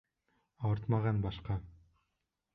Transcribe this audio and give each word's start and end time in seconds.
Ауыртмаған 0.69 1.21
башҡа... 1.27 1.61